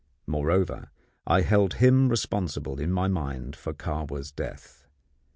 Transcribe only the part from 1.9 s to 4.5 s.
responsible in my mind for Kahwa's